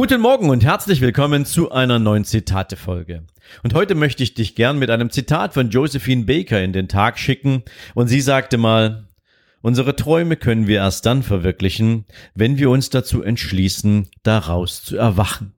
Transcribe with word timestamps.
Guten 0.00 0.22
Morgen 0.22 0.48
und 0.48 0.64
herzlich 0.64 1.02
willkommen 1.02 1.44
zu 1.44 1.72
einer 1.72 1.98
neuen 1.98 2.24
Zitate-Folge. 2.24 3.24
Und 3.62 3.74
heute 3.74 3.94
möchte 3.94 4.22
ich 4.22 4.32
dich 4.32 4.54
gern 4.54 4.78
mit 4.78 4.88
einem 4.88 5.10
Zitat 5.10 5.52
von 5.52 5.68
Josephine 5.68 6.24
Baker 6.24 6.62
in 6.62 6.72
den 6.72 6.88
Tag 6.88 7.18
schicken. 7.18 7.64
Und 7.94 8.08
sie 8.08 8.22
sagte 8.22 8.56
mal, 8.56 9.08
unsere 9.60 9.94
Träume 9.94 10.36
können 10.36 10.66
wir 10.66 10.78
erst 10.78 11.04
dann 11.04 11.22
verwirklichen, 11.22 12.06
wenn 12.34 12.56
wir 12.56 12.70
uns 12.70 12.88
dazu 12.88 13.22
entschließen, 13.22 14.08
daraus 14.22 14.82
zu 14.82 14.96
erwachen. 14.96 15.52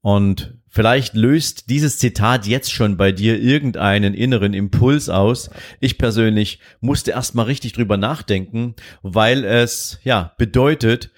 Und 0.00 0.54
vielleicht 0.68 1.14
löst 1.14 1.70
dieses 1.70 2.00
Zitat 2.00 2.44
jetzt 2.44 2.72
schon 2.72 2.96
bei 2.96 3.12
dir 3.12 3.40
irgendeinen 3.40 4.14
inneren 4.14 4.52
Impuls 4.52 5.08
aus. 5.08 5.48
Ich 5.78 5.96
persönlich 5.96 6.58
musste 6.80 7.12
erstmal 7.12 7.46
richtig 7.46 7.74
drüber 7.74 7.98
nachdenken, 7.98 8.74
weil 9.02 9.44
es, 9.44 10.00
ja, 10.02 10.32
bedeutet, 10.38 11.12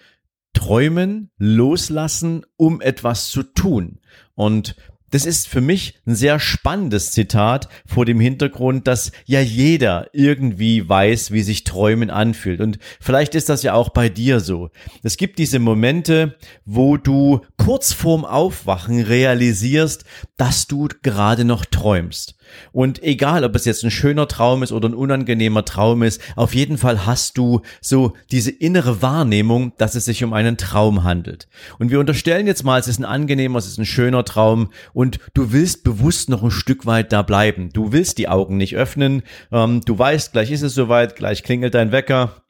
träumen, 0.53 1.31
loslassen, 1.39 2.45
um 2.57 2.81
etwas 2.81 3.29
zu 3.29 3.43
tun. 3.43 4.01
Und 4.35 4.77
das 5.11 5.27
ist 5.27 5.49
für 5.49 5.61
mich 5.61 5.95
ein 6.07 6.15
sehr 6.15 6.39
spannendes 6.39 7.11
Zitat 7.11 7.69
vor 7.85 8.07
dem 8.07 8.21
Hintergrund, 8.21 8.87
dass 8.87 9.11
ja 9.27 9.41
jeder 9.41 10.09
irgendwie 10.13 10.89
weiß, 10.89 11.33
wie 11.33 11.43
sich 11.43 11.65
Träumen 11.65 12.11
anfühlt. 12.11 12.61
Und 12.61 12.79
vielleicht 13.01 13.35
ist 13.35 13.49
das 13.49 13.63
ja 13.63 13.75
auch 13.75 13.89
bei 13.89 14.09
dir 14.09 14.41
so. 14.41 14.71
Es 15.03 15.17
gibt 15.17 15.39
diese 15.39 15.59
Momente, 15.59 16.37
wo 16.65 16.97
du 16.97 17.41
kurz 17.57 17.93
vorm 17.93 18.25
Aufwachen 18.25 19.03
realisierst, 19.03 20.05
dass 20.37 20.69
du 20.69 20.89
gerade 21.03 21.45
noch 21.45 21.65
träumst. 21.65 22.37
Und 22.73 23.03
egal, 23.03 23.45
ob 23.45 23.55
es 23.55 23.65
jetzt 23.65 23.85
ein 23.85 23.91
schöner 23.91 24.29
Traum 24.29 24.63
ist 24.63 24.73
oder 24.73 24.89
ein 24.89 24.95
unangenehmer 24.95 25.65
Traum 25.65 26.03
ist, 26.03 26.21
auf 26.37 26.55
jeden 26.55 26.79
Fall 26.79 27.07
hast 27.07 27.39
du 27.39 27.63
so 27.81 28.15
diese 28.31 28.51
innere 28.51 29.03
Wahrnehmung, 29.03 29.73
dass 29.79 29.95
es 29.95 30.05
sich 30.05 30.25
um 30.25 30.33
einen 30.33 30.57
Traum 30.57 31.05
handelt. 31.05 31.49
Und 31.79 31.91
wir 31.91 32.01
unterstellen 32.01 32.47
jetzt 32.47 32.65
mal, 32.65 32.79
es 32.79 32.89
ist 32.89 32.99
ein 32.99 33.05
angenehmer, 33.05 33.59
es 33.59 33.67
ist 33.67 33.79
ein 33.79 33.87
schöner 33.87 34.25
Traum 34.25 34.71
und 34.93 35.19
du 35.35 35.53
willst 35.53 35.85
bewusst 35.85 36.29
noch 36.29 36.43
ein 36.43 36.51
Stück 36.51 36.87
weit 36.87 37.13
da 37.13 37.23
bleiben. 37.23 37.71
Du 37.73 37.93
willst 37.93 38.19
die 38.19 38.29
Augen 38.29 38.57
nicht 38.57 38.77
öffnen. 38.77 39.23
Ähm, 39.53 39.81
du 39.85 39.99
weißt, 39.99 40.33
gleich 40.33 40.51
ist 40.51 40.63
es 40.63 40.75
soweit, 40.75 41.17
gleich 41.17 41.43
klingelt 41.43 41.75
dein 41.75 41.93
Wecker 41.93 42.43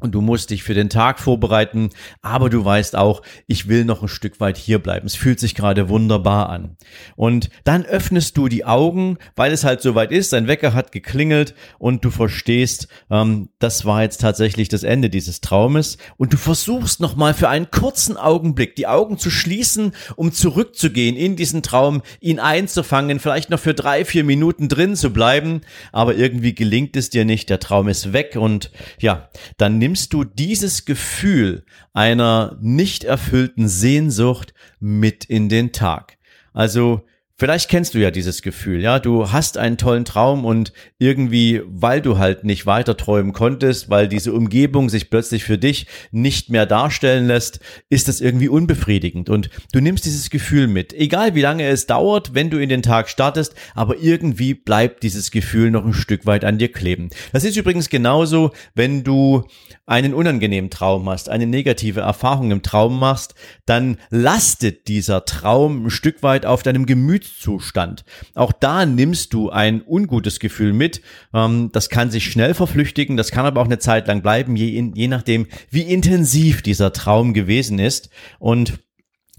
und 0.00 0.14
du 0.14 0.20
musst 0.20 0.50
dich 0.50 0.62
für 0.62 0.74
den 0.74 0.90
Tag 0.90 1.18
vorbereiten, 1.20 1.90
aber 2.22 2.50
du 2.50 2.64
weißt 2.64 2.96
auch, 2.96 3.22
ich 3.46 3.68
will 3.68 3.84
noch 3.84 4.02
ein 4.02 4.08
Stück 4.08 4.40
weit 4.40 4.56
hier 4.56 4.78
bleiben. 4.78 5.06
Es 5.06 5.16
fühlt 5.16 5.40
sich 5.40 5.54
gerade 5.54 5.88
wunderbar 5.88 6.48
an. 6.48 6.76
Und 7.16 7.50
dann 7.64 7.84
öffnest 7.84 8.36
du 8.36 8.48
die 8.48 8.64
Augen, 8.64 9.18
weil 9.36 9.52
es 9.52 9.64
halt 9.64 9.82
soweit 9.82 10.12
ist, 10.12 10.32
dein 10.32 10.48
Wecker 10.48 10.74
hat 10.74 10.92
geklingelt 10.92 11.54
und 11.78 12.04
du 12.04 12.10
verstehst, 12.10 12.88
ähm, 13.10 13.48
das 13.58 13.84
war 13.84 14.02
jetzt 14.02 14.20
tatsächlich 14.20 14.68
das 14.68 14.82
Ende 14.82 15.10
dieses 15.10 15.40
Traumes 15.40 15.98
und 16.16 16.32
du 16.32 16.36
versuchst 16.36 17.00
nochmal 17.00 17.34
für 17.34 17.48
einen 17.48 17.70
kurzen 17.70 18.16
Augenblick 18.16 18.76
die 18.76 18.86
Augen 18.86 19.18
zu 19.18 19.30
schließen, 19.30 19.92
um 20.16 20.32
zurückzugehen 20.32 21.16
in 21.16 21.36
diesen 21.36 21.62
Traum, 21.62 22.02
ihn 22.20 22.38
einzufangen, 22.38 23.20
vielleicht 23.20 23.50
noch 23.50 23.60
für 23.60 23.74
drei, 23.74 24.04
vier 24.04 24.24
Minuten 24.24 24.68
drin 24.68 24.96
zu 24.96 25.12
bleiben, 25.12 25.62
aber 25.92 26.14
irgendwie 26.14 26.54
gelingt 26.54 26.96
es 26.96 27.10
dir 27.10 27.24
nicht, 27.24 27.50
der 27.50 27.60
Traum 27.60 27.88
ist 27.88 28.12
weg 28.12 28.36
und 28.36 28.70
ja, 28.98 29.28
dann 29.56 29.78
nimmst 29.88 30.12
du 30.12 30.22
dieses 30.22 30.84
Gefühl 30.84 31.64
einer 31.94 32.58
nicht 32.60 33.04
erfüllten 33.04 33.68
Sehnsucht 33.68 34.52
mit 34.80 35.24
in 35.24 35.48
den 35.48 35.72
Tag. 35.72 36.18
Also 36.52 37.06
Vielleicht 37.40 37.70
kennst 37.70 37.94
du 37.94 37.98
ja 38.00 38.10
dieses 38.10 38.42
Gefühl, 38.42 38.80
ja, 38.80 38.98
du 38.98 39.30
hast 39.30 39.58
einen 39.58 39.76
tollen 39.76 40.04
Traum 40.04 40.44
und 40.44 40.72
irgendwie, 40.98 41.62
weil 41.66 42.02
du 42.02 42.18
halt 42.18 42.42
nicht 42.42 42.66
weiter 42.66 42.96
träumen 42.96 43.32
konntest, 43.32 43.88
weil 43.88 44.08
diese 44.08 44.32
Umgebung 44.32 44.88
sich 44.88 45.08
plötzlich 45.08 45.44
für 45.44 45.56
dich 45.56 45.86
nicht 46.10 46.50
mehr 46.50 46.66
darstellen 46.66 47.28
lässt, 47.28 47.60
ist 47.90 48.08
das 48.08 48.20
irgendwie 48.20 48.48
unbefriedigend 48.48 49.30
und 49.30 49.50
du 49.72 49.80
nimmst 49.80 50.04
dieses 50.04 50.30
Gefühl 50.30 50.66
mit. 50.66 50.92
Egal 50.92 51.36
wie 51.36 51.40
lange 51.40 51.68
es 51.68 51.86
dauert, 51.86 52.34
wenn 52.34 52.50
du 52.50 52.58
in 52.58 52.68
den 52.68 52.82
Tag 52.82 53.08
startest, 53.08 53.54
aber 53.76 54.00
irgendwie 54.00 54.54
bleibt 54.54 55.04
dieses 55.04 55.30
Gefühl 55.30 55.70
noch 55.70 55.86
ein 55.86 55.94
Stück 55.94 56.26
weit 56.26 56.44
an 56.44 56.58
dir 56.58 56.72
kleben. 56.72 57.08
Das 57.32 57.44
ist 57.44 57.56
übrigens 57.56 57.88
genauso, 57.88 58.50
wenn 58.74 59.04
du 59.04 59.44
einen 59.86 60.12
unangenehmen 60.12 60.70
Traum 60.70 61.08
hast, 61.08 61.28
eine 61.28 61.46
negative 61.46 62.00
Erfahrung 62.00 62.50
im 62.50 62.64
Traum 62.64 62.98
machst, 62.98 63.36
dann 63.64 63.96
lastet 64.10 64.88
dieser 64.88 65.24
Traum 65.24 65.86
ein 65.86 65.90
Stück 65.90 66.24
weit 66.24 66.44
auf 66.44 66.64
deinem 66.64 66.84
Gemüt 66.84 67.27
Gemütszustand. 67.28 68.04
Auch 68.34 68.52
da 68.52 68.86
nimmst 68.86 69.32
du 69.32 69.50
ein 69.50 69.82
ungutes 69.86 70.40
Gefühl 70.40 70.72
mit. 70.72 71.02
Ähm, 71.34 71.70
das 71.72 71.88
kann 71.88 72.10
sich 72.10 72.30
schnell 72.30 72.54
verflüchtigen, 72.54 73.16
das 73.16 73.30
kann 73.30 73.46
aber 73.46 73.60
auch 73.60 73.66
eine 73.66 73.78
Zeit 73.78 74.06
lang 74.08 74.22
bleiben, 74.22 74.56
je, 74.56 74.90
je 74.94 75.08
nachdem, 75.08 75.46
wie 75.70 75.82
intensiv 75.82 76.62
dieser 76.62 76.92
Traum 76.92 77.34
gewesen 77.34 77.78
ist. 77.78 78.10
Und 78.38 78.78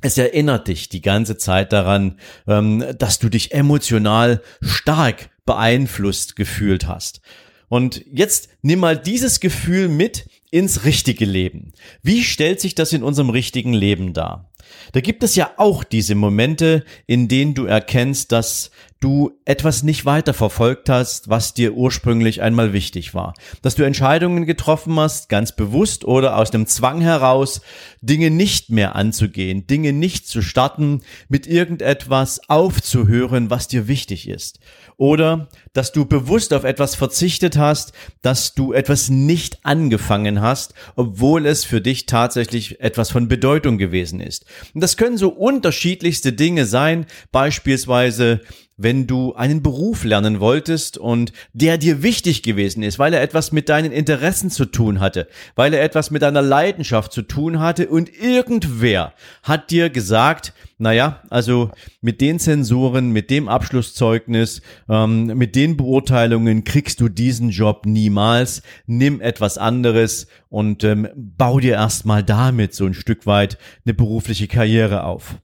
es 0.02 0.18
erinnert 0.18 0.68
dich 0.68 0.90
die 0.90 1.02
ganze 1.02 1.38
Zeit 1.38 1.74
daran, 1.74 2.20
ähm, 2.48 2.84
dass 2.98 3.20
du 3.20 3.30
dich 3.30 3.54
emotional 3.54 4.42
stark 4.62 5.30
beeinflusst 5.46 6.36
gefühlt 6.36 6.88
hast. 6.88 7.22
Und 7.68 8.04
jetzt 8.12 8.50
nimm 8.62 8.80
mal 8.80 8.98
dieses 8.98 9.40
Gefühl 9.40 9.90
mit 9.90 10.28
ins 10.52 10.86
richtige 10.86 11.26
Leben. 11.26 11.74
Wie 12.02 12.24
stellt 12.24 12.60
sich 12.60 12.74
das 12.74 12.94
in 12.94 13.04
unserem 13.04 13.30
richtigen 13.30 13.74
Leben 13.74 14.14
dar? 14.14 14.49
Da 14.92 15.02
gibt 15.02 15.24
es 15.24 15.36
ja 15.36 15.52
auch 15.58 15.84
diese 15.84 16.16
Momente, 16.16 16.84
in 17.06 17.28
denen 17.28 17.54
du 17.54 17.66
erkennst, 17.66 18.32
dass 18.32 18.72
du 19.00 19.32
etwas 19.46 19.84
nicht 19.84 20.06
weiter 20.06 20.34
verfolgt 20.34 20.90
hast, 20.90 21.30
was 21.30 21.54
dir 21.54 21.74
ursprünglich 21.74 22.42
einmal 22.42 22.74
wichtig 22.74 23.14
war. 23.14 23.34
Dass 23.62 23.76
du 23.76 23.84
Entscheidungen 23.84 24.46
getroffen 24.46 25.00
hast, 25.00 25.30
ganz 25.30 25.56
bewusst 25.56 26.04
oder 26.04 26.38
aus 26.38 26.52
dem 26.52 26.68
Zwang 26.68 27.00
heraus, 27.00 27.62
Dinge 28.02 28.30
nicht 28.30 28.72
mehr 28.72 28.96
anzugehen, 28.96 29.68
Dinge 29.68 29.94
nicht 29.94 30.28
zu 30.28 30.42
starten, 30.42 31.02
mit 31.30 31.48
irgendetwas 31.48 32.42
aufzuhören, 32.50 33.50
was 33.50 33.70
dir 33.70 33.88
wichtig 33.88 34.28
ist. 34.28 34.60
Oder 34.98 35.48
dass 35.72 35.94
du 35.94 36.04
bewusst 36.04 36.54
auf 36.54 36.66
etwas 36.66 36.96
verzichtet 36.96 37.58
hast, 37.58 37.94
dass 38.22 38.54
du 38.54 38.74
etwas 38.74 39.10
nicht 39.10 39.60
angefangen 39.64 40.42
hast, 40.42 40.74
obwohl 40.98 41.46
es 41.46 41.64
für 41.64 41.80
dich 41.80 42.06
tatsächlich 42.06 42.82
etwas 42.82 43.12
von 43.12 43.30
Bedeutung 43.30 43.78
gewesen 43.78 44.20
ist. 44.20 44.46
Und 44.74 44.82
das 44.82 44.98
können 44.98 45.18
so 45.18 45.30
unterschiedlichste 45.30 46.34
Dinge 46.34 46.66
sein, 46.66 47.06
beispielsweise 47.32 48.42
wenn 48.80 49.08
du 49.08 49.34
einen 49.36 49.62
Beruf 49.62 50.06
lernen 50.06 50.40
wolltest 50.40 50.98
und 50.98 51.34
der 51.54 51.78
dir 51.78 52.02
wichtig 52.02 52.44
gewesen 52.44 52.82
ist, 52.82 52.98
weil 52.98 53.14
er 53.14 53.22
etwas 53.22 53.52
mit 53.52 53.68
deinen 53.68 53.92
Interessen 53.92 54.50
zu 54.50 54.66
tun 54.66 55.02
hatte, 55.02 55.28
weil 55.56 55.74
er 55.74 55.84
etwas 55.84 56.12
mit 56.12 56.22
deiner 56.22 56.42
Leidenschaft 56.42 57.12
zu 57.12 57.22
tun 57.22 57.60
hatte 57.60 57.90
und 57.90 58.10
irgendwer 58.10 59.14
hat 59.44 59.70
dir 59.70 59.90
gesagt, 59.90 60.54
naja, 60.78 61.22
also 61.30 61.72
mit 62.00 62.22
den 62.22 62.40
Zensuren, 62.40 63.12
mit 63.12 63.30
dem 63.30 63.50
Abschlusszeugnis, 63.50 64.62
ähm, 64.88 65.26
mit 65.26 65.56
den 65.56 65.76
Beurteilungen 65.76 66.64
kriegst 66.64 67.02
du 67.02 67.10
diesen 67.10 67.50
Job 67.50 67.86
niemals. 67.86 68.62
Nimm 68.86 69.20
etwas 69.20 69.58
anderes 69.58 70.28
und 70.48 70.86
ähm, 70.86 71.10
bau 71.16 71.60
dir 71.60 71.74
erstmal 71.74 72.24
damit 72.24 72.74
so 72.74 72.86
ein 72.86 72.94
Stück 72.94 73.26
weit 73.26 73.58
eine 73.86 73.94
berufliche 73.94 74.48
Karriere 74.48 75.04
auf. 75.04 75.36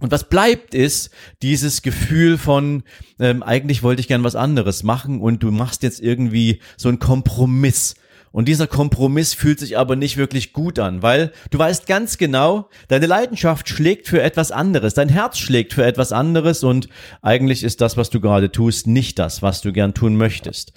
Und 0.00 0.12
was 0.12 0.28
bleibt 0.28 0.74
ist 0.74 1.10
dieses 1.42 1.82
Gefühl 1.82 2.38
von, 2.38 2.84
ähm, 3.18 3.42
eigentlich 3.42 3.82
wollte 3.82 4.00
ich 4.00 4.08
gern 4.08 4.22
was 4.22 4.36
anderes 4.36 4.82
machen 4.84 5.20
und 5.20 5.42
du 5.42 5.50
machst 5.50 5.82
jetzt 5.82 6.00
irgendwie 6.00 6.60
so 6.76 6.88
einen 6.88 7.00
Kompromiss. 7.00 7.96
Und 8.30 8.46
dieser 8.46 8.66
Kompromiss 8.66 9.34
fühlt 9.34 9.58
sich 9.58 9.78
aber 9.78 9.96
nicht 9.96 10.16
wirklich 10.16 10.52
gut 10.52 10.78
an, 10.78 11.02
weil 11.02 11.32
du 11.50 11.58
weißt 11.58 11.86
ganz 11.86 12.18
genau, 12.18 12.68
deine 12.86 13.06
Leidenschaft 13.06 13.68
schlägt 13.68 14.06
für 14.06 14.22
etwas 14.22 14.52
anderes, 14.52 14.94
dein 14.94 15.08
Herz 15.08 15.38
schlägt 15.38 15.72
für 15.72 15.84
etwas 15.84 16.12
anderes 16.12 16.62
und 16.62 16.88
eigentlich 17.22 17.64
ist 17.64 17.80
das, 17.80 17.96
was 17.96 18.10
du 18.10 18.20
gerade 18.20 18.52
tust, 18.52 18.86
nicht 18.86 19.18
das, 19.18 19.42
was 19.42 19.62
du 19.62 19.72
gern 19.72 19.94
tun 19.94 20.16
möchtest. 20.16 20.72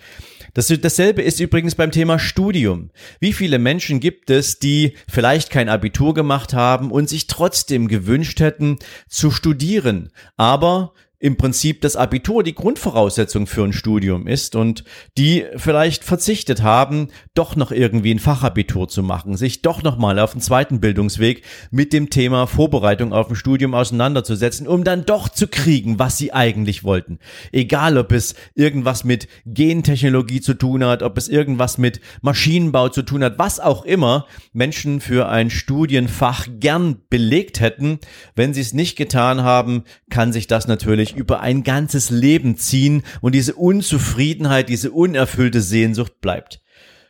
Das, 0.54 0.68
dasselbe 0.68 1.22
ist 1.22 1.40
übrigens 1.40 1.76
beim 1.76 1.92
Thema 1.92 2.20
Studium. 2.20 2.92
Wie 3.20 3.34
viele 3.34 3.60
Menschen 3.60 4.00
gibt 4.00 4.30
es, 4.30 4.60
die 4.60 4.94
vielleicht 5.10 5.50
kein 5.50 5.70
Abitur 5.70 6.14
gemacht 6.14 6.54
haben 6.54 6.92
und 6.92 7.10
sich 7.10 7.28
trotzdem 7.28 7.88
gewünscht 7.88 8.40
hätten 8.40 8.78
zu 9.08 9.32
studieren, 9.32 10.12
aber 10.38 10.94
im 11.22 11.38
Prinzip 11.38 11.82
das 11.82 11.96
Abitur 11.96 12.44
die 12.44 12.56
Grundvoraussetzung 12.56 13.46
für 13.46 13.64
ein 13.64 13.74
Studium 13.74 14.26
ist 14.26 14.56
und 14.56 14.84
die 15.20 15.46
vielleicht 15.56 16.04
verzichtet 16.04 16.64
haben, 16.64 17.10
doch 17.36 17.56
noch 17.56 17.72
irgendwie 17.72 18.12
ein 18.12 18.20
Fachabitur 18.20 18.90
zu 18.90 19.04
machen, 19.04 19.38
sich 19.38 19.62
doch 19.62 19.84
noch 19.84 20.00
mal 20.00 20.18
auf 20.18 20.32
den 20.32 20.42
zweiten 20.42 20.82
Bildungsweg 20.82 21.44
mit 21.70 21.94
dem 21.94 22.10
Thema 22.10 22.48
Vorbereitung 22.48 23.14
auf 23.14 23.30
ein 23.30 23.36
Studium 23.36 23.76
auseinanderzusetzen, 23.76 24.68
um 24.68 24.84
dann 24.84 25.06
doch 25.06 25.30
zu 25.30 25.48
kriegen, 25.48 26.00
was 26.00 26.18
sie 26.18 26.34
eigentlich 26.34 26.84
wollten. 26.84 27.20
Egal, 27.52 28.00
ob 28.00 28.12
es 28.12 28.34
irgendwas 28.56 29.04
mit 29.04 29.28
Gentechnologie 29.46 30.42
zu 30.42 30.56
tun 30.56 30.84
hat, 30.84 31.04
ob 31.04 31.20
es 31.20 31.30
irgendwas 31.30 31.78
mit 31.78 32.02
Maschinenbau 32.24 32.90
zu 32.90 33.04
tun 33.04 33.24
hat, 33.24 33.38
was 33.38 33.60
auch 33.60 33.86
immer 33.86 34.26
Menschen 34.54 35.00
für 35.00 35.30
ein 35.30 35.52
Studienfach 35.52 36.48
gern 36.60 37.04
belegt 37.12 37.60
hätten, 37.60 38.00
wenn 38.36 38.56
sie 38.56 38.62
es 38.62 38.74
nicht 38.74 38.96
getan 38.96 39.44
haben, 39.44 39.84
kann 40.10 40.34
sich 40.34 40.48
das 40.48 40.68
natürlich 40.68 41.11
sich 41.12 41.20
über 41.20 41.42
ein 41.42 41.64
ganzes 41.64 42.10
Leben 42.10 42.58
ziehen 42.58 43.04
und 43.22 43.36
diese 43.36 43.56
Unzufriedenheit, 43.56 44.70
diese 44.70 44.92
unerfüllte 44.92 45.62
Sehnsucht 45.62 46.22
bleibt. 46.22 46.62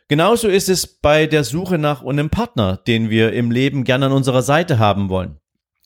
Genauso 0.08 0.48
ist 0.48 0.68
es 0.68 0.86
bei 0.86 1.26
der 1.26 1.44
Suche 1.44 1.78
nach 1.78 2.04
einem 2.04 2.28
Partner, 2.28 2.76
den 2.76 3.08
wir 3.08 3.32
im 3.32 3.50
Leben 3.50 3.84
gerne 3.84 4.06
an 4.06 4.12
unserer 4.12 4.42
Seite 4.42 4.78
haben 4.78 5.08
wollen. 5.08 5.38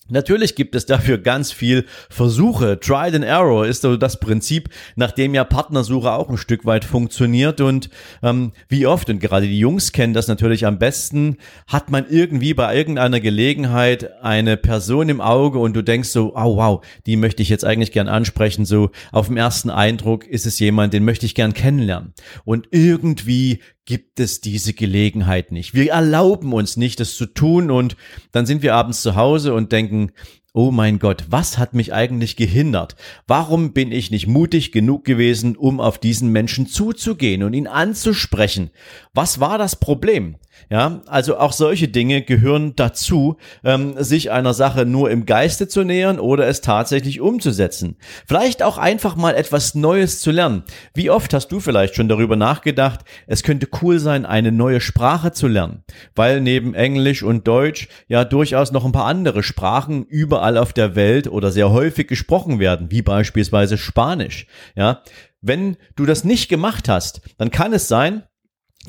Natürlich 0.08 0.54
gibt 0.54 0.74
es 0.74 0.86
dafür 0.86 1.18
ganz 1.18 1.50
viel 1.52 1.84
Versuche. 2.08 2.78
Trial 2.78 3.14
and 3.14 3.24
Error 3.24 3.66
ist 3.66 3.82
so 3.82 3.96
das 3.96 4.20
Prinzip, 4.20 4.68
nach 4.94 5.10
dem 5.10 5.34
ja 5.34 5.44
Partnersuche 5.44 6.12
auch 6.12 6.28
ein 6.28 6.36
Stück 6.36 6.64
weit 6.64 6.84
funktioniert. 6.84 7.60
Und 7.60 7.90
ähm, 8.22 8.52
wie 8.68 8.86
oft, 8.86 9.10
und 9.10 9.18
gerade 9.18 9.46
die 9.46 9.58
Jungs 9.58 9.92
kennen 9.92 10.14
das 10.14 10.28
natürlich 10.28 10.66
am 10.66 10.78
besten, 10.78 11.38
hat 11.66 11.90
man 11.90 12.06
irgendwie 12.08 12.54
bei 12.54 12.76
irgendeiner 12.76 13.20
Gelegenheit 13.20 14.22
eine 14.22 14.56
Person 14.56 15.08
im 15.08 15.20
Auge 15.20 15.58
und 15.58 15.74
du 15.74 15.82
denkst 15.82 16.10
so, 16.10 16.34
oh 16.36 16.56
wow, 16.56 16.84
die 17.06 17.16
möchte 17.16 17.42
ich 17.42 17.48
jetzt 17.48 17.64
eigentlich 17.64 17.92
gern 17.92 18.08
ansprechen. 18.08 18.64
So 18.64 18.90
auf 19.12 19.26
dem 19.26 19.36
ersten 19.36 19.70
Eindruck 19.70 20.26
ist 20.26 20.46
es 20.46 20.58
jemand, 20.58 20.92
den 20.92 21.04
möchte 21.04 21.26
ich 21.26 21.34
gern 21.34 21.54
kennenlernen. 21.54 22.14
Und 22.44 22.68
irgendwie 22.70 23.60
gibt 23.86 24.20
es 24.20 24.40
diese 24.40 24.74
Gelegenheit 24.74 25.52
nicht. 25.52 25.72
Wir 25.72 25.92
erlauben 25.92 26.52
uns 26.52 26.76
nicht, 26.76 27.00
das 27.00 27.16
zu 27.16 27.26
tun 27.26 27.70
und 27.70 27.96
dann 28.32 28.44
sind 28.44 28.62
wir 28.62 28.74
abends 28.74 29.00
zu 29.00 29.14
Hause 29.14 29.54
und 29.54 29.72
denken, 29.72 30.12
oh 30.52 30.70
mein 30.70 30.98
Gott, 30.98 31.26
was 31.28 31.58
hat 31.58 31.74
mich 31.74 31.92
eigentlich 31.92 32.36
gehindert? 32.36 32.96
Warum 33.26 33.72
bin 33.72 33.92
ich 33.92 34.10
nicht 34.10 34.26
mutig 34.26 34.72
genug 34.72 35.04
gewesen, 35.04 35.54
um 35.54 35.80
auf 35.80 35.98
diesen 35.98 36.32
Menschen 36.32 36.66
zuzugehen 36.66 37.42
und 37.42 37.52
ihn 37.52 37.66
anzusprechen? 37.66 38.70
Was 39.14 39.38
war 39.38 39.58
das 39.58 39.76
Problem? 39.76 40.36
Ja, 40.68 41.00
also 41.06 41.38
auch 41.38 41.52
solche 41.52 41.86
Dinge 41.86 42.22
gehören 42.22 42.74
dazu, 42.74 43.36
ähm, 43.62 43.94
sich 44.02 44.32
einer 44.32 44.52
Sache 44.52 44.84
nur 44.84 45.10
im 45.10 45.24
Geiste 45.24 45.68
zu 45.68 45.84
nähern 45.84 46.18
oder 46.18 46.48
es 46.48 46.60
tatsächlich 46.60 47.20
umzusetzen. 47.20 47.96
Vielleicht 48.26 48.62
auch 48.62 48.76
einfach 48.76 49.14
mal 49.14 49.36
etwas 49.36 49.76
Neues 49.76 50.20
zu 50.20 50.32
lernen. 50.32 50.64
Wie 50.92 51.10
oft 51.10 51.32
hast 51.34 51.48
du 51.48 51.60
vielleicht 51.60 51.94
schon 51.94 52.08
darüber 52.08 52.34
nachgedacht, 52.34 53.00
es 53.28 53.44
könnte 53.44 53.68
cool 53.80 54.00
sein, 54.00 54.26
eine 54.26 54.50
neue 54.50 54.80
Sprache 54.80 55.30
zu 55.30 55.46
lernen, 55.46 55.84
weil 56.16 56.40
neben 56.40 56.74
Englisch 56.74 57.22
und 57.22 57.46
Deutsch 57.46 57.88
ja 58.08 58.24
durchaus 58.24 58.72
noch 58.72 58.84
ein 58.84 58.92
paar 58.92 59.06
andere 59.06 59.44
Sprachen 59.44 60.04
überall 60.04 60.58
auf 60.58 60.72
der 60.72 60.96
Welt 60.96 61.28
oder 61.28 61.52
sehr 61.52 61.70
häufig 61.70 62.08
gesprochen 62.08 62.58
werden, 62.58 62.90
wie 62.90 63.02
beispielsweise 63.02 63.78
Spanisch. 63.78 64.46
Ja, 64.74 65.02
wenn 65.40 65.76
du 65.94 66.06
das 66.06 66.24
nicht 66.24 66.48
gemacht 66.48 66.88
hast, 66.88 67.20
dann 67.38 67.50
kann 67.52 67.72
es 67.72 67.86
sein, 67.86 68.24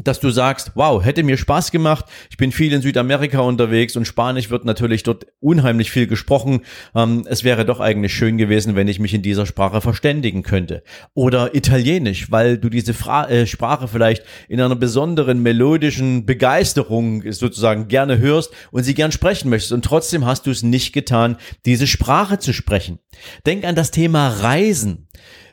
dass 0.04 0.20
du 0.20 0.30
sagst, 0.30 0.72
wow, 0.76 1.04
hätte 1.04 1.24
mir 1.24 1.38
Spaß 1.38 1.72
gemacht. 1.72 2.06
Ich 2.30 2.38
bin 2.38 2.52
viel 2.52 2.74
in 2.74 2.82
Südamerika 2.82 3.40
unterwegs 3.40 3.96
und 3.96 4.06
Spanisch 4.06 4.50
wird 4.50 4.66
natürlich 4.66 5.04
dort 5.04 5.26
unheimlich 5.40 5.92
viel 5.92 6.08
gesprochen. 6.08 6.62
Ähm, 6.96 7.26
es 7.28 7.44
wäre 7.44 7.66
doch 7.66 7.80
eigentlich 7.80 8.14
schön 8.14 8.38
gewesen, 8.38 8.76
wenn 8.76 8.88
ich 8.88 9.00
mich 9.00 9.14
in 9.14 9.22
dieser 9.22 9.46
Sprache 9.46 9.82
verständigen 9.82 10.44
könnte. 10.44 10.84
Oder 11.14 11.56
Italienisch, 11.56 12.32
weil 12.32 12.58
du 12.58 12.70
diese 12.70 12.94
Fra 12.94 13.30
äh, 13.30 13.48
Sprache 13.48 13.88
vielleicht 13.88 14.24
in 14.48 14.62
einer 14.62 14.76
besonderen 14.76 15.42
melodischen 15.42 16.26
Begeisterung 16.26 17.32
sozusagen 17.32 17.88
gerne 17.88 18.18
hörst 18.20 18.52
und 18.72 18.84
sie 18.84 18.94
gern 18.94 19.12
sprechen 19.12 19.50
möchtest. 19.50 19.74
Und 19.74 19.86
trotzdem 19.86 20.26
hast 20.26 20.46
du 20.46 20.52
es 20.52 20.64
nicht 20.64 20.94
getan, 20.94 21.38
diese 21.66 21.88
Sprache 21.88 22.40
zu 22.40 22.54
sprechen. 22.54 23.00
Denk 23.46 23.66
an 23.66 23.76
das 23.76 23.92
Thema 23.92 24.30
Reisen. 24.30 25.08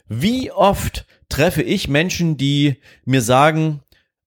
Wie 0.08 0.50
oft 0.50 1.06
treffe 1.28 1.62
ich 1.62 1.88
Menschen, 1.88 2.36
die 2.36 2.76
mir 3.04 3.22
sagen, 3.22 3.80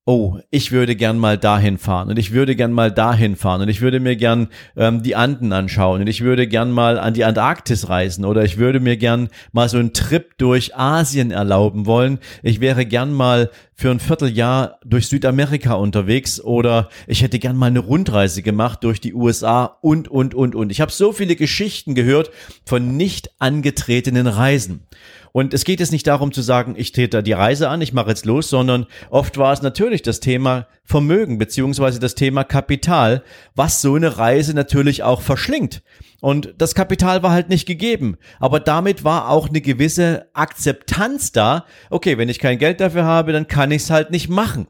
oh, 0.08 0.38
ich 0.50 0.72
würde 0.72 0.96
gern 0.96 1.18
mal 1.18 1.36
dahin 1.36 1.76
fahren 1.76 2.08
und 2.08 2.18
ich 2.18 2.32
würde 2.32 2.56
gern 2.56 2.72
mal 2.72 2.90
dahin 2.90 3.36
fahren 3.36 3.60
und 3.60 3.68
ich 3.68 3.82
würde 3.82 4.00
mir 4.00 4.16
gern 4.16 4.48
ähm, 4.74 5.02
die 5.02 5.14
Anden 5.14 5.52
anschauen 5.52 6.00
und 6.00 6.06
ich 6.06 6.22
würde 6.22 6.46
gern 6.46 6.70
mal 6.70 6.98
an 6.98 7.12
die 7.12 7.26
Antarktis 7.26 7.90
reisen 7.90 8.24
oder 8.24 8.42
ich 8.42 8.56
würde 8.56 8.80
mir 8.80 8.96
gern 8.96 9.28
mal 9.52 9.68
so 9.68 9.76
einen 9.76 9.92
Trip 9.92 10.38
durch 10.38 10.74
Asien 10.74 11.30
erlauben 11.30 11.84
wollen. 11.84 12.20
Ich 12.42 12.62
wäre 12.62 12.86
gern 12.86 13.12
mal 13.12 13.50
für 13.74 13.90
ein 13.90 14.00
Vierteljahr 14.00 14.80
durch 14.82 15.08
Südamerika 15.08 15.74
unterwegs 15.74 16.40
oder 16.40 16.88
ich 17.06 17.22
hätte 17.22 17.38
gern 17.38 17.58
mal 17.58 17.66
eine 17.66 17.80
Rundreise 17.80 18.40
gemacht 18.40 18.84
durch 18.84 19.02
die 19.02 19.12
USA 19.12 19.76
und, 19.82 20.08
und, 20.08 20.34
und, 20.34 20.54
und. 20.54 20.72
Ich 20.72 20.80
habe 20.80 20.90
so 20.90 21.12
viele 21.12 21.36
Geschichten 21.36 21.94
gehört 21.94 22.30
von 22.64 22.96
nicht 22.96 23.30
angetretenen 23.40 24.26
Reisen. 24.26 24.84
Und 25.32 25.54
es 25.54 25.64
geht 25.64 25.80
jetzt 25.80 25.92
nicht 25.92 26.06
darum 26.06 26.32
zu 26.32 26.42
sagen, 26.42 26.74
ich 26.76 26.92
trete 26.92 27.22
die 27.22 27.32
Reise 27.32 27.68
an, 27.68 27.80
ich 27.80 27.92
mache 27.92 28.08
jetzt 28.10 28.26
los, 28.26 28.48
sondern 28.48 28.86
oft 29.10 29.38
war 29.38 29.52
es 29.52 29.62
natürlich 29.62 30.02
das 30.02 30.20
Thema 30.20 30.66
Vermögen 30.84 31.38
beziehungsweise 31.38 32.00
das 32.00 32.14
Thema 32.14 32.44
Kapital, 32.44 33.22
was 33.54 33.82
so 33.82 33.94
eine 33.94 34.18
Reise 34.18 34.54
natürlich 34.54 35.02
auch 35.02 35.20
verschlingt. 35.20 35.82
Und 36.20 36.54
das 36.58 36.74
Kapital 36.74 37.22
war 37.22 37.30
halt 37.30 37.48
nicht 37.48 37.66
gegeben. 37.66 38.16
Aber 38.40 38.58
damit 38.58 39.04
war 39.04 39.28
auch 39.28 39.48
eine 39.48 39.60
gewisse 39.60 40.26
Akzeptanz 40.32 41.32
da. 41.32 41.64
Okay, 41.90 42.18
wenn 42.18 42.28
ich 42.28 42.38
kein 42.38 42.58
Geld 42.58 42.80
dafür 42.80 43.04
habe, 43.04 43.32
dann 43.32 43.46
kann 43.46 43.70
ich 43.70 43.82
es 43.82 43.90
halt 43.90 44.10
nicht 44.10 44.28
machen. 44.28 44.66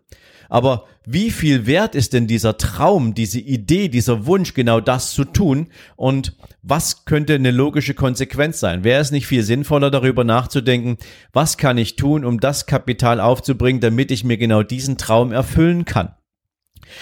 Aber 0.48 0.84
wie 1.06 1.30
viel 1.30 1.66
wert 1.66 1.94
ist 1.94 2.12
denn 2.12 2.26
dieser 2.26 2.56
Traum, 2.56 3.14
diese 3.14 3.40
Idee, 3.40 3.88
dieser 3.88 4.26
Wunsch, 4.26 4.54
genau 4.54 4.80
das 4.80 5.12
zu 5.12 5.24
tun? 5.24 5.68
Und 5.96 6.36
was 6.62 7.04
könnte 7.04 7.34
eine 7.34 7.50
logische 7.50 7.94
Konsequenz 7.94 8.60
sein? 8.60 8.84
Wäre 8.84 9.00
es 9.00 9.10
nicht 9.10 9.26
viel 9.26 9.42
sinnvoller, 9.42 9.90
darüber 9.90 10.24
nachzudenken, 10.24 10.98
was 11.32 11.56
kann 11.56 11.78
ich 11.78 11.96
tun, 11.96 12.24
um 12.24 12.40
das 12.40 12.66
Kapital 12.66 13.20
aufzubringen, 13.20 13.80
damit 13.80 14.10
ich 14.10 14.24
mir 14.24 14.38
genau 14.38 14.62
diesen 14.62 14.98
Traum 14.98 15.32
erfüllen 15.32 15.84
kann? 15.84 16.14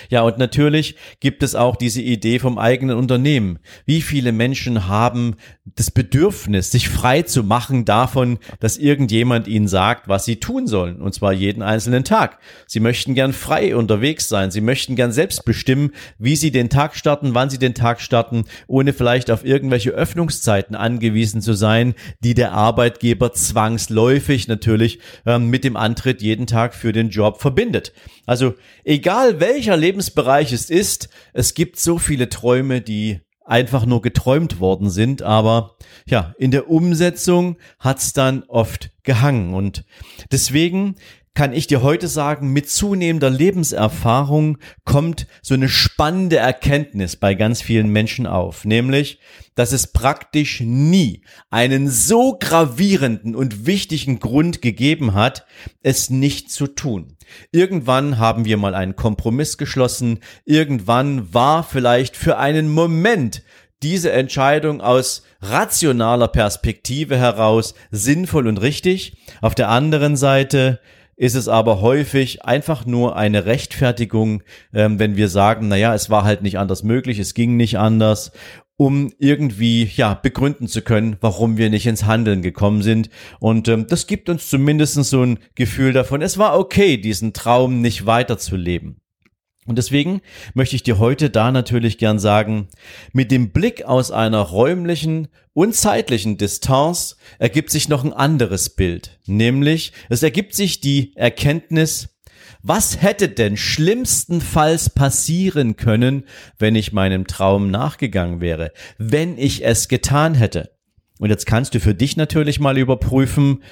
Ja, 0.09 0.23
und 0.23 0.39
natürlich 0.39 0.97
gibt 1.21 1.43
es 1.43 1.55
auch 1.55 1.77
diese 1.77 2.03
Idee 2.03 2.39
vom 2.39 2.59
eigenen 2.59 2.97
Unternehmen. 2.97 3.59
Wie 3.85 4.03
viele 4.03 4.33
Menschen 4.33 4.89
haben 4.89 5.37
das 5.75 5.91
Bedürfnis, 5.91 6.71
sich 6.71 6.89
frei 6.89 7.23
zu 7.23 7.43
machen 7.43 7.85
davon, 7.85 8.39
dass 8.61 8.79
irgendjemand 8.79 9.49
ihnen 9.49 9.67
sagt, 9.67 10.09
was 10.09 10.25
sie 10.25 10.37
tun 10.37 10.67
sollen, 10.67 11.01
und 11.01 11.13
zwar 11.13 11.33
jeden 11.33 11.63
einzelnen 11.63 12.05
Tag. 12.05 12.39
Sie 12.67 12.81
möchten 12.81 13.15
gern 13.15 13.33
frei 13.33 13.75
unterwegs 13.75 14.29
sein, 14.29 14.51
sie 14.51 14.61
möchten 14.61 14.95
gern 14.95 15.13
selbst 15.13 15.45
bestimmen, 15.45 15.91
wie 16.19 16.37
sie 16.37 16.53
den 16.53 16.71
Tag 16.71 16.95
starten, 16.95 17.35
wann 17.35 17.51
sie 17.51 17.59
den 17.59 17.75
Tag 17.75 18.01
starten, 18.01 18.45
ohne 18.69 18.93
vielleicht 18.93 19.31
auf 19.31 19.45
irgendwelche 19.45 19.91
Öffnungszeiten 19.91 20.77
angewiesen 20.77 21.43
zu 21.43 21.55
sein, 21.55 21.95
die 22.23 22.35
der 22.35 22.53
Arbeitgeber 22.53 23.33
zwangsläufig 23.33 24.49
natürlich 24.49 25.01
ähm, 25.27 25.49
mit 25.49 25.65
dem 25.65 25.77
Antritt 25.77 26.23
jeden 26.23 26.47
Tag 26.47 26.75
für 26.75 26.93
den 26.93 27.11
Job 27.11 27.41
verbindet. 27.41 27.93
Also 28.27 28.55
egal 28.85 29.41
welcher 29.77 29.89
Lebensbereich 29.89 30.53
es 30.53 30.71
ist, 30.71 31.11
es 31.35 31.53
gibt 31.53 31.79
so 31.79 31.99
viele 31.99 32.31
Träume, 32.31 32.81
die 32.81 33.21
einfach 33.45 33.85
nur 33.85 34.01
geträumt 34.01 34.59
worden 34.59 34.89
sind, 34.89 35.21
aber 35.23 35.77
ja, 36.07 36.35
in 36.39 36.51
der 36.51 36.71
Umsetzung 36.71 37.59
hat's 37.79 38.15
dann 38.15 38.43
oft 38.45 38.91
gehangen. 39.03 39.53
Und 39.55 39.85
deswegen 40.33 40.97
kann 41.37 41.53
ich 41.53 41.67
dir 41.67 41.83
heute 41.83 42.09
sagen, 42.09 42.55
mit 42.55 42.71
zunehmender 42.71 43.29
Lebenserfahrung 43.29 44.57
kommt 44.87 45.27
so 45.43 45.53
eine 45.53 45.69
spannende 45.69 46.39
Erkenntnis 46.39 47.17
bei 47.17 47.35
ganz 47.35 47.61
vielen 47.61 47.91
Menschen 47.91 48.27
auf, 48.27 48.65
nämlich, 48.65 49.21
dass 49.55 49.73
es 49.73 49.93
praktisch 49.93 50.61
nie 50.61 51.21
einen 51.51 51.91
so 51.91 52.39
gravierenden 52.41 53.37
und 53.37 53.67
wichtigen 53.67 54.19
Grund 54.19 54.63
gegeben 54.63 55.13
hat, 55.13 55.47
es 55.83 56.09
nicht 56.09 56.51
zu 56.51 56.69
tun. 56.69 57.19
Irgendwann 57.53 58.17
haben 58.17 58.47
wir 58.47 58.57
mal 58.57 58.75
einen 58.75 58.97
Kompromiss 58.97 59.59
geschlossen, 59.59 60.21
irgendwann 60.47 61.35
war 61.35 61.65
vielleicht 61.65 62.17
für 62.17 62.39
einen 62.39 62.73
Moment 62.73 63.43
diese 63.83 64.11
Entscheidung 64.11 64.81
aus 64.81 65.23
rationaler 65.43 66.29
Perspektive 66.29 67.19
heraus 67.19 67.75
sinnvoll 67.91 68.47
und 68.47 68.57
richtig. 68.57 69.19
Auf 69.43 69.55
der 69.55 69.69
anderen 69.69 70.17
Seite 70.17 70.81
ist 71.17 71.35
es 71.35 71.49
aber 71.49 71.81
häufig 71.81 72.45
einfach 72.45 72.85
nur 72.85 73.17
eine 73.17 73.47
Rechtfertigung, 73.47 74.43
ähm, 74.75 74.99
wenn 74.99 75.17
wir 75.17 75.29
sagen, 75.29 75.69
naja, 75.69 75.95
es 75.95 76.11
war 76.11 76.25
halt 76.25 76.43
nicht 76.43 76.59
anders 76.59 76.83
möglich, 76.83 77.19
es 77.19 77.35
ging 77.35 77.57
nicht 77.57 77.79
anders, 77.79 78.33
um 78.77 79.11
irgendwie 79.19 79.85
ja 79.85 80.15
begründen 80.15 80.69
zu 80.69 80.83
können, 80.83 81.17
warum 81.21 81.57
wir 81.57 81.71
nicht 81.71 81.87
ins 81.87 82.05
Handeln 82.05 82.43
gekommen 82.43 82.83
sind. 82.83 83.09
Und 83.41 83.69
ähm, 83.69 83.87
das 83.87 84.07
gibt 84.07 84.29
uns 84.29 84.51
zumindest 84.51 85.03
so 85.05 85.23
ein 85.23 85.39
Gefühl 85.55 85.93
davon, 85.95 86.21
es 86.21 86.37
war 86.37 86.59
okay, 86.59 86.99
diesen 86.99 87.33
Traum 87.33 87.81
nicht 87.81 88.05
weiterzuleben. 88.05 89.01
Und 89.67 89.77
deswegen 89.77 90.21
möchte 90.55 90.77
ich 90.77 90.83
dir 90.83 90.99
heute 90.99 91.29
da 91.29 91.51
natürlich 91.51 91.99
gern 91.99 92.19
sagen, 92.19 92.69
mit 93.13 93.31
dem 93.31 93.51
Blick 93.51 93.85
aus 93.85 94.11
einer 94.11 94.41
räumlichen 94.41 95.29
und 95.53 95.75
zeitlichen 95.75 96.39
Distanz 96.39 97.17
ergibt 97.39 97.71
sich 97.71 97.89
noch 97.89 98.05
ein 98.05 98.13
anderes 98.13 98.71
Bild, 98.71 99.19
nämlich 99.27 99.93
es 100.09 100.23
ergibt 100.23 100.55
sich 100.55 100.81
die 100.81 101.17
Erkenntnis, 101.17 102.09
was 102.63 103.01
hätte 103.01 103.29
denn 103.29 103.57
schlimmstenfalls 103.57 104.91
passieren 104.91 105.77
können, 105.77 106.25
wenn 106.59 106.75
ich 106.75 106.93
meinem 106.93 107.27
Traum 107.27 107.71
nachgegangen 107.71 108.41
wäre, 108.41 108.73
wenn 108.99 109.39
ich 109.39 109.65
es 109.65 109.89
getan 109.89 110.35
hätte? 110.35 110.71
Und 111.19 111.31
jetzt 111.31 111.47
kannst 111.47 111.75
du 111.75 111.81
für 111.81 111.95
dich 111.95 112.17
natürlich 112.17 112.61
mal 112.61 112.77
überprüfen, 112.77 113.63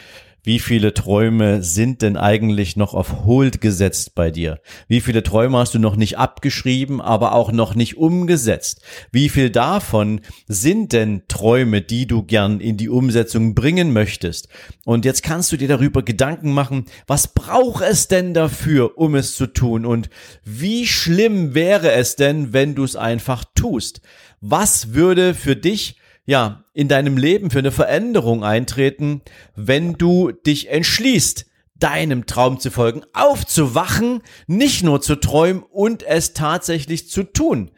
wie 0.44 0.58
viele 0.58 0.92
Träume 0.92 1.62
sind 1.62 2.02
denn 2.02 2.18
eigentlich 2.18 2.76
noch 2.76 2.92
auf 2.92 3.24
Hold 3.24 3.62
gesetzt 3.62 4.14
bei 4.14 4.30
dir? 4.30 4.60
Wie 4.88 5.00
viele 5.00 5.22
Träume 5.22 5.56
hast 5.56 5.72
du 5.72 5.78
noch 5.78 5.96
nicht 5.96 6.18
abgeschrieben, 6.18 7.00
aber 7.00 7.34
auch 7.34 7.50
noch 7.50 7.74
nicht 7.74 7.96
umgesetzt? 7.96 8.82
Wie 9.10 9.30
viel 9.30 9.48
davon 9.48 10.20
sind 10.46 10.92
denn 10.92 11.22
Träume, 11.28 11.80
die 11.80 12.06
du 12.06 12.22
gern 12.22 12.60
in 12.60 12.76
die 12.76 12.90
Umsetzung 12.90 13.54
bringen 13.54 13.94
möchtest? 13.94 14.48
Und 14.84 15.06
jetzt 15.06 15.22
kannst 15.22 15.50
du 15.50 15.56
dir 15.56 15.68
darüber 15.68 16.02
Gedanken 16.02 16.52
machen, 16.52 16.84
was 17.06 17.28
braucht 17.28 17.82
es 17.82 18.08
denn 18.08 18.34
dafür, 18.34 18.98
um 18.98 19.14
es 19.14 19.36
zu 19.36 19.46
tun? 19.46 19.86
Und 19.86 20.10
wie 20.44 20.86
schlimm 20.86 21.54
wäre 21.54 21.92
es 21.92 22.16
denn, 22.16 22.52
wenn 22.52 22.74
du 22.74 22.84
es 22.84 22.96
einfach 22.96 23.44
tust? 23.54 24.02
Was 24.42 24.92
würde 24.92 25.32
für 25.32 25.56
dich 25.56 25.96
ja, 26.26 26.64
in 26.73 26.88
deinem 26.88 27.16
Leben 27.16 27.50
für 27.50 27.59
eine 27.59 27.73
Veränderung 27.73 28.45
eintreten, 28.45 29.23
wenn 29.54 29.95
du 29.95 30.33
dich 30.33 30.71
entschließt, 30.71 31.47
deinem 31.76 32.26
Traum 32.26 32.61
zu 32.61 32.71
folgen, 32.71 33.02
aufzuwachen, 33.12 34.23
nicht 34.47 34.85
nur 34.85 35.00
zu 35.00 35.16
träumen 35.16 35.62
und 35.62 36.02
es 36.02 36.33
tatsächlich 36.33 37.11
zu 37.11 37.25
tun. 37.25 37.73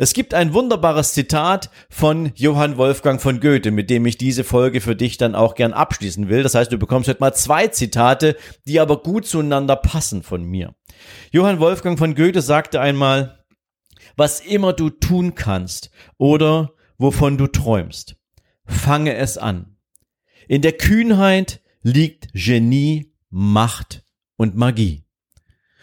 Es 0.00 0.12
gibt 0.12 0.32
ein 0.32 0.54
wunderbares 0.54 1.12
Zitat 1.12 1.70
von 1.90 2.30
Johann 2.36 2.76
Wolfgang 2.76 3.20
von 3.20 3.40
Goethe, 3.40 3.72
mit 3.72 3.90
dem 3.90 4.06
ich 4.06 4.16
diese 4.16 4.44
Folge 4.44 4.80
für 4.80 4.94
dich 4.94 5.16
dann 5.16 5.34
auch 5.34 5.56
gern 5.56 5.72
abschließen 5.72 6.28
will. 6.28 6.44
Das 6.44 6.54
heißt, 6.54 6.70
du 6.70 6.78
bekommst 6.78 7.08
heute 7.08 7.20
mal 7.20 7.34
zwei 7.34 7.66
Zitate, 7.66 8.36
die 8.66 8.78
aber 8.78 9.02
gut 9.02 9.26
zueinander 9.26 9.74
passen 9.74 10.22
von 10.22 10.44
mir. 10.44 10.74
Johann 11.32 11.58
Wolfgang 11.58 11.98
von 11.98 12.14
Goethe 12.14 12.42
sagte 12.42 12.80
einmal, 12.80 13.44
was 14.16 14.38
immer 14.38 14.72
du 14.72 14.90
tun 14.90 15.34
kannst 15.34 15.90
oder 16.16 16.74
wovon 16.98 17.38
du 17.38 17.46
träumst. 17.46 18.16
Fange 18.66 19.14
es 19.14 19.38
an. 19.38 19.76
In 20.48 20.62
der 20.62 20.72
Kühnheit 20.72 21.60
liegt 21.82 22.28
Genie, 22.34 23.14
Macht 23.30 24.04
und 24.36 24.56
Magie. 24.56 25.04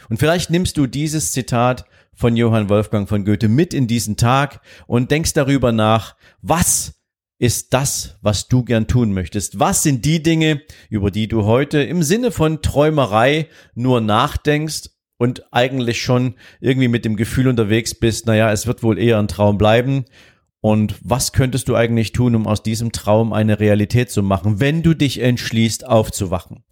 Und 0.10 0.18
vielleicht 0.18 0.50
nimmst 0.50 0.78
du 0.78 0.86
dieses 0.88 1.32
Zitat 1.32 1.86
von 2.14 2.38
Johann 2.38 2.70
Wolfgang 2.70 3.10
von 3.10 3.26
Goethe 3.26 3.48
mit 3.48 3.74
in 3.74 3.88
diesen 3.88 4.18
Tag 4.18 4.62
und 4.88 5.12
denkst 5.12 5.34
darüber 5.34 5.72
nach, 5.72 6.16
was 6.42 7.02
ist 7.38 7.74
das, 7.74 8.18
was 8.22 8.48
du 8.48 8.64
gern 8.64 8.88
tun 8.88 9.12
möchtest? 9.12 9.60
Was 9.60 9.84
sind 9.84 10.06
die 10.06 10.24
Dinge, 10.24 10.62
über 10.90 11.12
die 11.12 11.28
du 11.28 11.44
heute 11.44 11.82
im 11.82 12.04
Sinne 12.04 12.32
von 12.32 12.62
Träumerei 12.62 13.50
nur 13.74 14.00
nachdenkst 14.00 14.90
und 15.18 15.44
eigentlich 15.52 16.02
schon 16.02 16.36
irgendwie 16.62 16.88
mit 16.88 17.04
dem 17.04 17.18
Gefühl 17.18 17.48
unterwegs 17.48 17.94
bist, 17.96 18.26
naja, 18.26 18.52
es 18.52 18.68
wird 18.68 18.84
wohl 18.84 18.98
eher 18.98 19.20
ein 19.20 19.28
Traum 19.28 19.58
bleiben 19.58 20.06
und 20.66 20.96
was 21.04 21.32
könntest 21.32 21.70
du 21.70 21.76
eigentlich 21.76 22.12
tun, 22.12 22.34
um 22.34 22.48
aus 22.48 22.64
diesem 22.64 22.92
Traum 22.92 23.34
eine 23.34 23.60
Realität 23.60 24.10
zu 24.10 24.24
machen, 24.24 24.60
wenn 24.60 24.82
du 24.82 24.96
dich 24.96 25.22
entschließt, 25.22 25.86
aufzuwachen? 25.86 26.64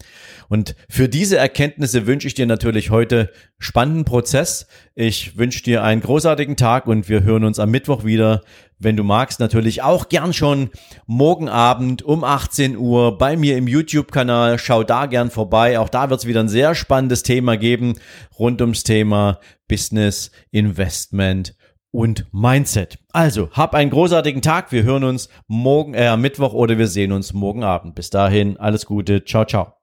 Und 0.50 0.76
für 0.90 1.08
diese 1.08 1.38
Erkenntnisse 1.38 2.08
wünsche 2.08 2.26
ich 2.26 2.34
dir 2.34 2.48
natürlich 2.48 2.90
heute 2.90 3.30
spannenden 3.60 4.04
Prozess. 4.04 4.66
Ich 4.96 5.38
wünsche 5.38 5.62
dir 5.62 5.84
einen 5.84 6.02
großartigen 6.02 6.58
Tag 6.58 6.88
und 6.88 7.08
wir 7.08 7.22
hören 7.22 7.44
uns 7.44 7.60
am 7.60 7.70
Mittwoch 7.70 8.04
wieder. 8.04 8.42
Wenn 8.80 8.98
du 8.98 9.04
magst, 9.04 9.40
natürlich 9.40 9.84
auch 9.84 10.10
gern 10.10 10.34
schon 10.34 10.72
morgen 11.06 11.48
Abend 11.48 12.02
um 12.02 12.24
18 12.24 12.76
Uhr 12.76 13.20
bei 13.20 13.38
mir 13.38 13.58
im 13.58 13.68
YouTube-Kanal. 13.68 14.58
Schau 14.58 14.84
da 14.84 15.06
gern 15.06 15.30
vorbei. 15.30 15.78
Auch 15.78 15.90
da 15.90 16.10
wird 16.10 16.22
es 16.22 16.26
wieder 16.26 16.40
ein 16.40 16.50
sehr 16.50 16.74
spannendes 16.74 17.22
Thema 17.22 17.58
geben 17.58 17.94
rund 18.40 18.60
ums 18.60 18.82
Thema 18.82 19.40
Business, 19.68 20.32
Investment 20.50 21.54
und 21.94 22.26
Mindset. 22.34 22.98
Also, 23.14 23.50
hab 23.52 23.76
einen 23.76 23.92
großartigen 23.92 24.42
Tag. 24.42 24.72
Wir 24.72 24.84
hören 24.84 25.04
uns 25.04 25.30
morgen, 25.48 25.94
äh, 25.94 26.18
Mittwoch 26.18 26.54
oder 26.54 26.78
wir 26.78 26.88
sehen 26.88 27.12
uns 27.12 27.34
morgen 27.34 27.64
Abend. 27.64 27.96
Bis 27.96 28.10
dahin, 28.10 28.58
alles 28.58 28.86
Gute. 28.86 29.24
Ciao, 29.24 29.46
ciao. 29.46 29.83